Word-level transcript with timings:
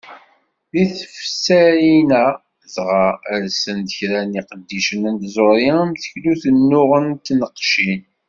Deg 0.71 0.87
tefsarin-a 1.01 2.25
dɣa, 2.73 3.07
rsen-d 3.43 3.89
kra 3.97 4.21
n 4.23 4.35
yiqeddicen 4.37 5.03
n 5.13 5.15
tẓuri 5.23 5.69
am 5.81 5.91
teklut, 6.01 6.43
unuɣen 6.49 7.07
d 7.13 7.17
tneqcin. 7.25 8.01